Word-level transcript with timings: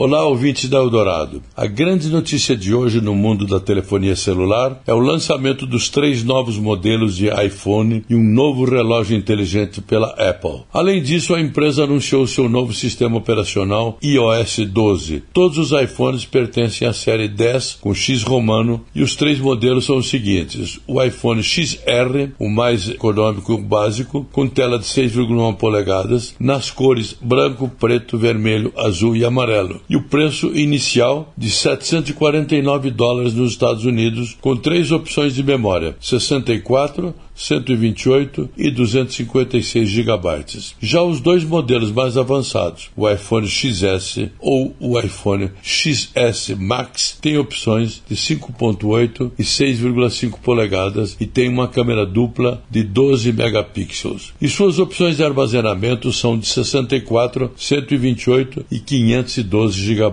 Olá, 0.00 0.24
ouvintes 0.24 0.70
da 0.70 0.78
Eldorado. 0.78 1.42
A 1.56 1.66
grande 1.66 2.08
notícia 2.08 2.56
de 2.56 2.72
hoje 2.72 3.00
no 3.00 3.16
mundo 3.16 3.44
da 3.44 3.58
telefonia 3.58 4.14
celular 4.14 4.80
é 4.86 4.94
o 4.94 5.00
lançamento 5.00 5.66
dos 5.66 5.88
três 5.88 6.22
novos 6.22 6.56
modelos 6.56 7.16
de 7.16 7.26
iPhone 7.26 8.04
e 8.08 8.14
um 8.14 8.22
novo 8.22 8.64
relógio 8.64 9.16
inteligente 9.16 9.80
pela 9.80 10.10
Apple. 10.10 10.62
Além 10.72 11.02
disso, 11.02 11.34
a 11.34 11.40
empresa 11.40 11.82
anunciou 11.82 12.28
seu 12.28 12.48
novo 12.48 12.72
sistema 12.72 13.16
operacional 13.16 13.98
iOS 14.00 14.58
12. 14.68 15.24
Todos 15.32 15.58
os 15.58 15.72
iPhones 15.72 16.24
pertencem 16.24 16.86
à 16.86 16.92
série 16.92 17.26
10 17.26 17.78
com 17.80 17.92
X 17.92 18.22
romano 18.22 18.84
e 18.94 19.02
os 19.02 19.16
três 19.16 19.40
modelos 19.40 19.86
são 19.86 19.96
os 19.96 20.08
seguintes: 20.08 20.78
o 20.86 21.02
iPhone 21.02 21.42
XR, 21.42 22.30
o 22.38 22.48
mais 22.48 22.88
econômico 22.88 23.58
básico, 23.58 24.24
com 24.30 24.46
tela 24.46 24.78
de 24.78 24.84
6,1 24.84 25.56
polegadas, 25.56 26.36
nas 26.38 26.70
cores 26.70 27.16
branco, 27.20 27.68
preto, 27.80 28.16
vermelho, 28.16 28.72
azul 28.76 29.16
e 29.16 29.24
amarelo 29.24 29.80
e 29.88 29.96
o 29.96 30.02
preço 30.02 30.48
inicial 30.48 31.32
de 31.36 31.50
749 31.50 32.90
dólares 32.90 33.34
nos 33.34 33.52
Estados 33.52 33.84
Unidos, 33.84 34.36
com 34.40 34.56
três 34.56 34.92
opções 34.92 35.34
de 35.34 35.42
memória: 35.42 35.96
64, 36.00 37.14
128 37.38 38.50
e 38.58 38.70
256 38.70 39.88
GB. 39.88 40.18
Já 40.80 41.02
os 41.02 41.20
dois 41.20 41.44
modelos 41.44 41.92
mais 41.92 42.16
avançados, 42.16 42.90
o 42.96 43.08
iPhone 43.08 43.46
XS 43.46 44.28
ou 44.40 44.74
o 44.80 44.98
iPhone 44.98 45.50
XS 45.62 46.56
Max, 46.58 47.16
têm 47.20 47.38
opções 47.38 48.02
de 48.08 48.16
5.8 48.16 49.30
e 49.38 49.42
6,5 49.42 50.40
polegadas 50.40 51.16
e 51.20 51.26
tem 51.26 51.48
uma 51.48 51.68
câmera 51.68 52.04
dupla 52.04 52.62
de 52.68 52.82
12 52.82 53.32
megapixels. 53.32 54.34
E 54.40 54.48
suas 54.48 54.78
opções 54.78 55.16
de 55.16 55.24
armazenamento 55.24 56.12
são 56.12 56.36
de 56.36 56.46
64, 56.46 57.52
128 57.56 58.66
e 58.70 58.80
512 58.80 59.80
GB. 59.80 60.08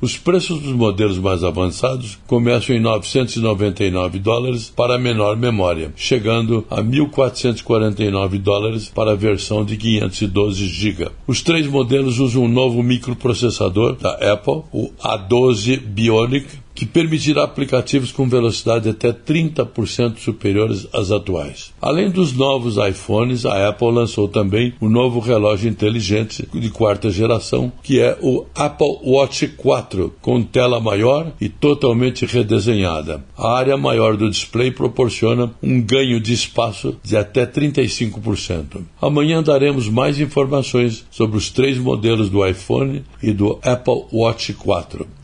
Os 0.00 0.16
preços 0.16 0.60
dos 0.60 0.72
modelos 0.72 1.18
mais 1.18 1.44
avançados 1.44 2.18
começam 2.26 2.74
em 2.74 2.80
999 2.80 4.18
dólares 4.18 4.72
para 4.74 4.98
menor 4.98 5.36
memória, 5.36 5.92
chegando 5.96 6.53
chegando 6.54 6.66
a 6.70 6.82
1.449 6.82 8.38
dólares 8.38 8.88
para 8.88 9.12
a 9.12 9.16
versão 9.16 9.64
de 9.64 9.76
512 9.76 10.66
GB. 10.66 11.10
Os 11.26 11.42
três 11.42 11.66
modelos 11.66 12.18
usam 12.18 12.44
um 12.44 12.48
novo 12.48 12.82
microprocessador 12.82 13.96
da 13.96 14.12
Apple, 14.32 14.62
o 14.72 14.92
A12 15.02 15.80
Bionic, 15.80 16.46
que 16.74 16.84
permitirá 16.84 17.44
aplicativos 17.44 18.10
com 18.10 18.28
velocidade 18.28 18.88
até 18.88 19.12
30% 19.12 20.18
superiores 20.18 20.86
às 20.92 21.10
atuais. 21.10 21.72
Além 21.80 22.10
dos 22.10 22.32
novos 22.32 22.76
iPhones, 22.76 23.46
a 23.46 23.68
Apple 23.68 23.92
lançou 23.92 24.28
também 24.28 24.74
o 24.80 24.86
um 24.86 24.88
novo 24.88 25.20
relógio 25.20 25.70
inteligente 25.70 26.46
de 26.52 26.70
quarta 26.70 27.10
geração, 27.10 27.72
que 27.82 28.00
é 28.00 28.18
o 28.20 28.44
Apple 28.54 28.98
Watch 29.04 29.46
4, 29.48 30.14
com 30.20 30.42
tela 30.42 30.80
maior 30.80 31.32
e 31.40 31.48
totalmente 31.48 32.26
redesenhada. 32.26 33.24
A 33.36 33.56
área 33.56 33.76
maior 33.76 34.16
do 34.16 34.30
display 34.30 34.70
proporciona 34.70 35.52
um 35.62 35.80
ganho 35.80 36.18
de 36.20 36.32
espaço 36.32 36.96
de 37.02 37.16
até 37.16 37.46
35%. 37.46 38.82
Amanhã 39.00 39.42
daremos 39.42 39.88
mais 39.88 40.18
informações 40.18 41.06
sobre 41.10 41.36
os 41.36 41.50
três 41.50 41.78
modelos 41.78 42.28
do 42.28 42.46
iPhone 42.46 43.04
e 43.22 43.32
do 43.32 43.58
Apple 43.62 44.04
Watch 44.12 44.52
4. 44.54 45.06